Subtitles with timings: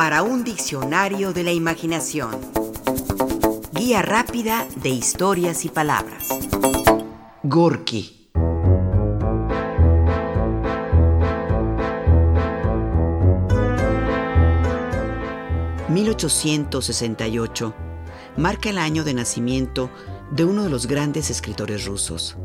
[0.00, 2.30] para un diccionario de la imaginación.
[3.74, 6.30] Guía rápida de historias y palabras.
[7.42, 8.30] Gorky.
[15.90, 17.74] ...1868...
[18.38, 19.90] marca el año de nacimiento
[20.30, 22.38] de uno de los grandes escritores rusos.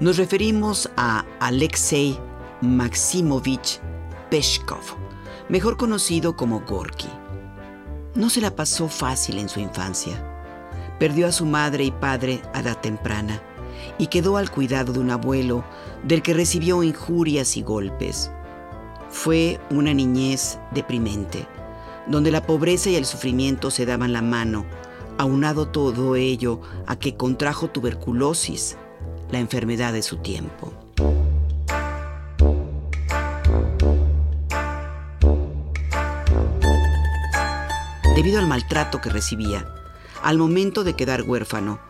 [0.00, 2.18] Nos referimos a Alexei
[2.62, 3.78] Maximovich
[4.28, 4.96] Peshkov,
[5.50, 7.08] mejor conocido como Gorky.
[8.14, 10.24] No se la pasó fácil en su infancia.
[11.00, 13.42] Perdió a su madre y padre a edad temprana
[13.98, 15.64] y quedó al cuidado de un abuelo
[16.04, 18.30] del que recibió injurias y golpes.
[19.10, 21.48] Fue una niñez deprimente,
[22.06, 24.64] donde la pobreza y el sufrimiento se daban la mano,
[25.18, 28.76] aunado todo ello a que contrajo tuberculosis,
[29.32, 30.72] la enfermedad de su tiempo.
[38.20, 39.66] Debido al maltrato que recibía.
[40.22, 41.80] Al momento de quedar huérfano,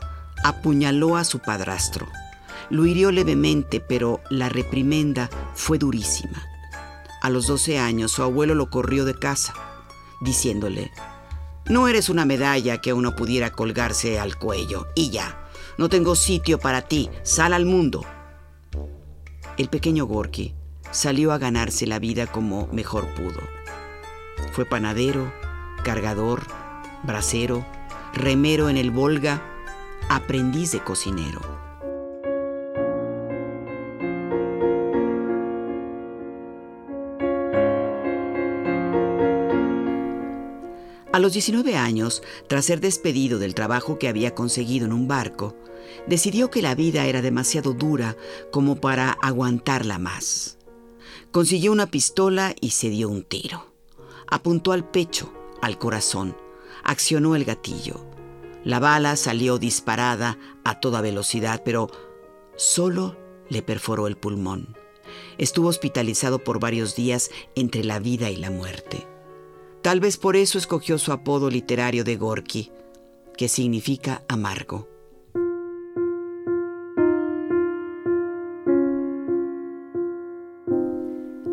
[0.45, 2.07] apuñaló a su padrastro.
[2.69, 6.41] Lo hirió levemente, pero la reprimenda fue durísima.
[7.21, 9.55] A los 12 años, su abuelo lo corrió de casa,
[10.21, 10.93] diciéndole,
[11.67, 16.61] no eres una medalla que uno pudiera colgarse al cuello, y ya, no tengo sitio
[16.61, 18.05] para ti, sal al mundo.
[19.57, 20.55] El pequeño Gorky
[20.93, 23.41] salió a ganarse la vida como mejor pudo.
[24.53, 25.33] Fue panadero,
[25.83, 26.43] cargador,
[27.03, 27.65] bracero,
[28.13, 29.43] remero en el Volga,
[30.09, 31.41] aprendiz de cocinero.
[41.13, 45.57] A los 19 años, tras ser despedido del trabajo que había conseguido en un barco,
[46.07, 48.17] decidió que la vida era demasiado dura
[48.53, 50.57] como para aguantarla más.
[51.33, 53.67] Consiguió una pistola y se dio un tiro.
[54.29, 56.37] Apuntó al pecho, al corazón.
[56.85, 58.07] Accionó el gatillo.
[58.65, 61.91] La bala salió disparada a toda velocidad, pero
[62.57, 63.17] solo
[63.49, 64.77] le perforó el pulmón.
[65.39, 69.07] Estuvo hospitalizado por varios días entre la vida y la muerte.
[69.83, 72.71] Tal vez por eso escogió su apodo literario de Gorky,
[73.37, 74.89] que significa amargo.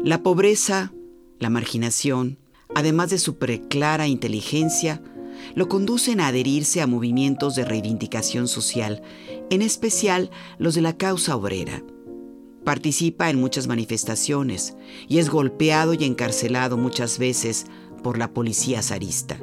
[0.03, 0.93] La pobreza,
[1.39, 2.37] la marginación,
[2.77, 5.01] además de su preclara inteligencia,
[5.55, 9.01] lo conducen a adherirse a movimientos de reivindicación social,
[9.49, 10.29] en especial
[10.59, 11.81] los de la causa obrera.
[12.63, 14.75] Participa en muchas manifestaciones
[15.07, 17.65] y es golpeado y encarcelado muchas veces
[18.03, 19.39] por la policía zarista.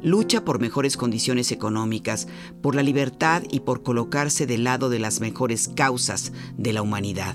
[0.00, 2.28] Lucha por mejores condiciones económicas,
[2.62, 7.34] por la libertad y por colocarse del lado de las mejores causas de la humanidad.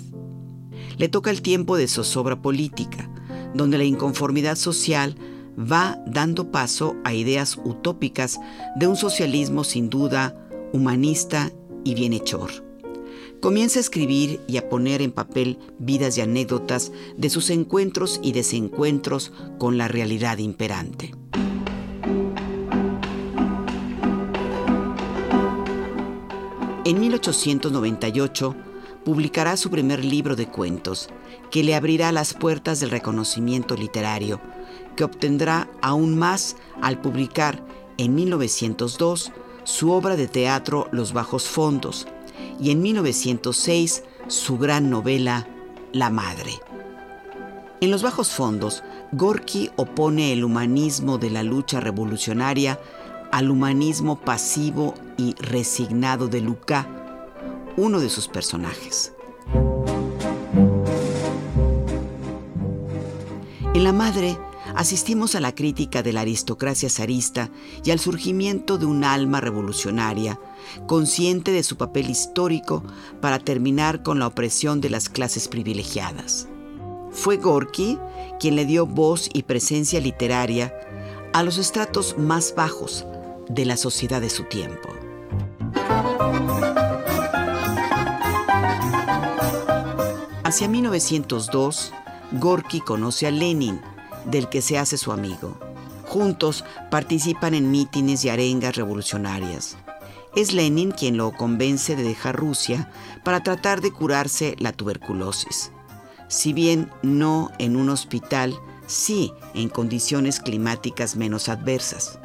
[0.97, 3.09] Le toca el tiempo de zozobra política,
[3.55, 5.15] donde la inconformidad social
[5.57, 8.39] va dando paso a ideas utópicas
[8.75, 10.35] de un socialismo sin duda
[10.73, 11.51] humanista
[11.83, 12.51] y bienhechor.
[13.41, 18.33] Comienza a escribir y a poner en papel vidas y anécdotas de sus encuentros y
[18.33, 21.13] desencuentros con la realidad imperante.
[26.85, 28.55] En 1898,
[29.05, 31.09] publicará su primer libro de cuentos,
[31.51, 34.39] que le abrirá las puertas del reconocimiento literario,
[34.95, 37.63] que obtendrá aún más al publicar
[37.97, 39.31] en 1902
[39.63, 42.07] su obra de teatro Los Bajos Fondos
[42.59, 45.47] y en 1906 su gran novela
[45.91, 46.59] La Madre.
[47.81, 52.79] En Los Bajos Fondos, Gorky opone el humanismo de la lucha revolucionaria
[53.31, 56.85] al humanismo pasivo y resignado de Lucas,
[57.77, 59.13] uno de sus personajes.
[63.75, 64.37] En La Madre
[64.73, 67.49] asistimos a la crítica de la aristocracia zarista
[67.83, 70.39] y al surgimiento de un alma revolucionaria,
[70.87, 72.85] consciente de su papel histórico
[73.19, 76.47] para terminar con la opresión de las clases privilegiadas.
[77.11, 77.99] Fue Gorky
[78.39, 80.73] quien le dio voz y presencia literaria
[81.33, 83.05] a los estratos más bajos
[83.49, 84.87] de la sociedad de su tiempo.
[90.45, 91.91] Hacia 1902,
[92.31, 93.79] Gorky conoce a Lenin,
[94.25, 95.57] del que se hace su amigo.
[96.05, 99.77] Juntos participan en mítines y arengas revolucionarias.
[100.35, 102.91] Es Lenin quien lo convence de dejar Rusia
[103.23, 105.71] para tratar de curarse la tuberculosis.
[106.27, 108.55] Si bien no en un hospital,
[108.87, 112.19] sí en condiciones climáticas menos adversas.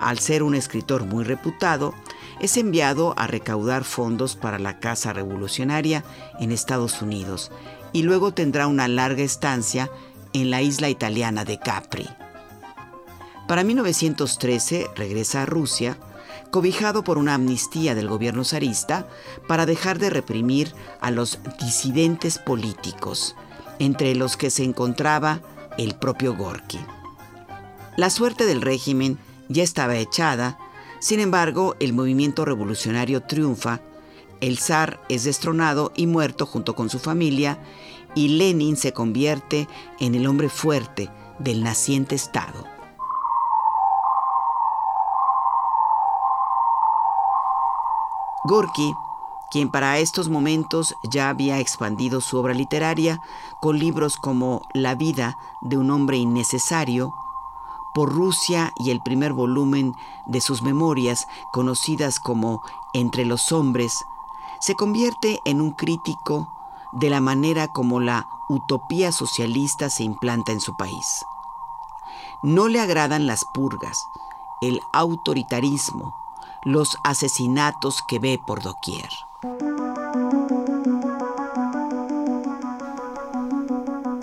[0.00, 1.94] Al ser un escritor muy reputado,
[2.40, 6.04] es enviado a recaudar fondos para la Casa Revolucionaria
[6.40, 7.52] en Estados Unidos
[7.94, 9.90] y luego tendrá una larga estancia
[10.34, 12.06] en la isla italiana de Capri.
[13.48, 15.96] Para 1913 regresa a Rusia,
[16.50, 19.06] cobijado por una amnistía del gobierno zarista
[19.46, 23.36] para dejar de reprimir a los disidentes políticos,
[23.78, 25.40] entre los que se encontraba
[25.78, 26.80] el propio Gorky.
[27.96, 29.18] La suerte del régimen
[29.48, 30.58] ya estaba echada,
[30.98, 33.80] sin embargo, el movimiento revolucionario triunfa,
[34.44, 37.58] el zar es destronado y muerto junto con su familia,
[38.14, 39.66] y Lenin se convierte
[39.98, 42.62] en el hombre fuerte del naciente Estado.
[48.46, 48.92] Gorky,
[49.50, 53.22] quien para estos momentos ya había expandido su obra literaria
[53.62, 57.14] con libros como La vida de un hombre innecesario,
[57.94, 59.94] por Rusia y el primer volumen
[60.26, 62.60] de sus memorias, conocidas como
[62.92, 64.04] Entre los hombres,
[64.64, 66.50] se convierte en un crítico
[66.94, 71.22] de la manera como la utopía socialista se implanta en su país.
[72.42, 73.98] No le agradan las purgas,
[74.62, 76.14] el autoritarismo,
[76.62, 79.10] los asesinatos que ve por doquier.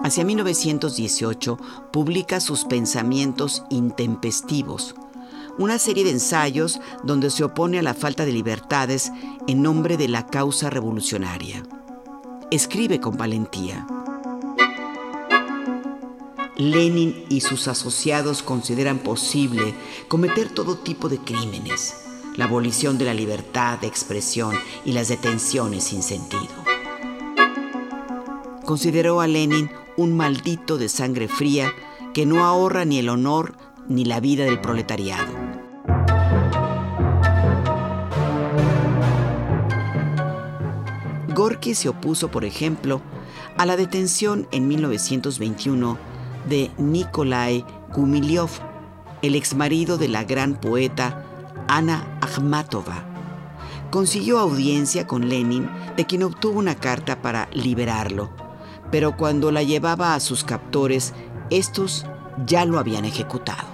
[0.03, 1.59] Hacia 1918
[1.93, 4.95] publica sus pensamientos intempestivos,
[5.57, 9.12] una serie de ensayos donde se opone a la falta de libertades
[9.48, 11.63] en nombre de la causa revolucionaria.
[12.51, 13.88] Escribe con valentía.
[16.57, 19.74] Lenin y sus asociados consideran posible
[20.07, 21.95] cometer todo tipo de crímenes,
[22.36, 24.56] la abolición de la libertad de expresión
[24.86, 26.53] y las detenciones sin sentido.
[28.65, 31.74] Consideró a Lenin un maldito de sangre fría
[32.13, 33.56] que no ahorra ni el honor
[33.88, 35.40] ni la vida del proletariado.
[41.61, 43.03] Gorky se opuso, por ejemplo,
[43.55, 45.95] a la detención en 1921
[46.49, 47.63] de Nikolai
[47.93, 48.49] Gumilyov,
[49.21, 51.23] el exmarido de la gran poeta
[51.67, 53.05] Ana Akhmatova.
[53.91, 58.31] Consiguió audiencia con Lenin, de quien obtuvo una carta para liberarlo,
[58.89, 61.13] pero cuando la llevaba a sus captores,
[61.51, 62.07] estos
[62.43, 63.70] ya lo habían ejecutado.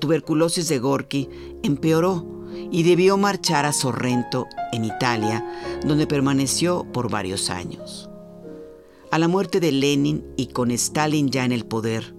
[0.00, 1.28] Tuberculosis de Gorky
[1.62, 2.26] empeoró
[2.72, 5.44] y debió marchar a Sorrento, en Italia,
[5.84, 8.10] donde permaneció por varios años.
[9.10, 12.14] A la muerte de Lenin y con Stalin ya en el poder,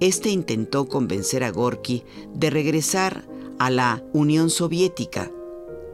[0.00, 2.02] este intentó convencer a Gorky
[2.34, 3.24] de regresar
[3.58, 5.30] a la Unión Soviética,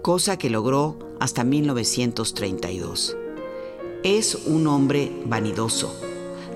[0.03, 3.17] cosa que logró hasta 1932.
[4.03, 5.94] Es un hombre vanidoso.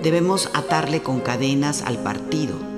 [0.01, 2.74] Debemos atarle con cadenas al partido.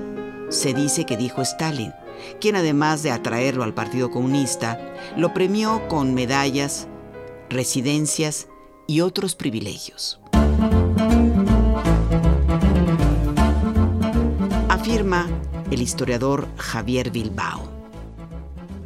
[0.49, 1.94] Se dice que dijo Stalin,
[2.39, 4.79] quien además de atraerlo al Partido Comunista,
[5.17, 6.88] lo premió con medallas,
[7.49, 8.47] residencias
[8.88, 10.21] y otros privilegios.
[14.69, 15.27] Afirma
[15.69, 17.69] el historiador Javier Bilbao.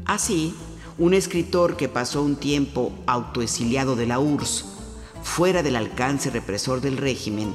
[0.06, 0.56] Así,
[0.98, 4.66] un escritor que pasó un tiempo autoexiliado de la URSS,
[5.22, 7.54] fuera del alcance represor del régimen,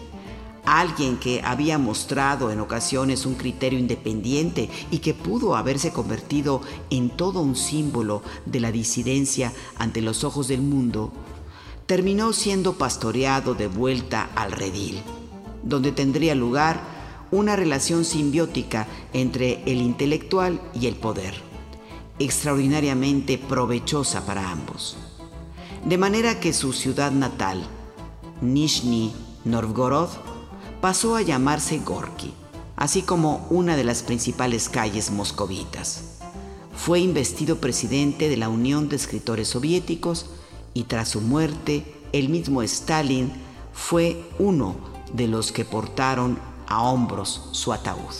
[0.67, 6.61] alguien que había mostrado en ocasiones un criterio independiente y que pudo haberse convertido
[6.91, 11.13] en todo un símbolo de la disidencia ante los ojos del mundo,
[11.87, 15.01] terminó siendo pastoreado de vuelta al redil,
[15.63, 16.81] donde tendría lugar
[17.31, 21.47] una relación simbiótica entre el intelectual y el poder
[22.19, 24.97] extraordinariamente provechosa para ambos.
[25.85, 27.63] De manera que su ciudad natal,
[28.41, 29.13] Nizhny
[29.45, 30.09] Novgorod,
[30.81, 32.33] pasó a llamarse Gorky,
[32.77, 36.19] así como una de las principales calles moscovitas.
[36.75, 40.27] Fue investido presidente de la Unión de Escritores Soviéticos
[40.75, 43.33] y tras su muerte, el mismo Stalin
[43.73, 44.77] fue uno
[45.13, 48.15] de los que portaron a hombros su ataúd.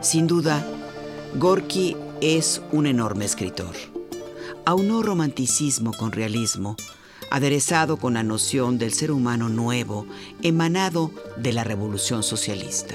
[0.00, 0.66] Sin duda,
[1.38, 3.91] Gorky es un enorme escritor.
[4.64, 6.76] Aunó romanticismo con realismo,
[7.30, 10.06] aderezado con la noción del ser humano nuevo
[10.42, 12.94] emanado de la revolución socialista.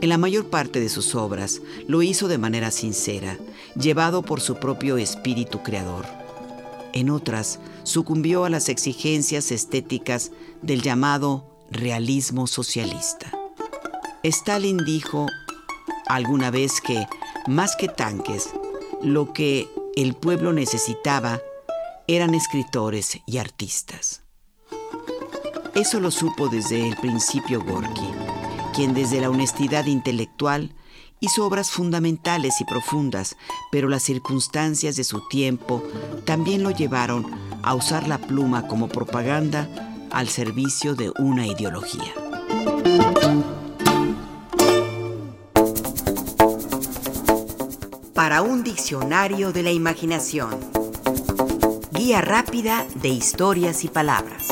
[0.00, 3.36] En la mayor parte de sus obras lo hizo de manera sincera,
[3.76, 6.06] llevado por su propio espíritu creador.
[6.94, 10.32] En otras, sucumbió a las exigencias estéticas
[10.62, 13.30] del llamado realismo socialista.
[14.22, 15.26] Stalin dijo
[16.06, 17.06] alguna vez que,
[17.46, 18.50] más que tanques,
[19.02, 21.40] lo que el pueblo necesitaba
[22.06, 24.22] eran escritores y artistas.
[25.74, 28.10] Eso lo supo desde el principio Gorky,
[28.74, 30.74] quien desde la honestidad intelectual
[31.22, 33.36] Hizo obras fundamentales y profundas,
[33.70, 35.82] pero las circunstancias de su tiempo
[36.24, 37.26] también lo llevaron
[37.62, 39.68] a usar la pluma como propaganda
[40.10, 42.14] al servicio de una ideología.
[48.30, 50.50] Para un diccionario de la imaginación.
[51.90, 54.46] Guía rápida de historias y palabras.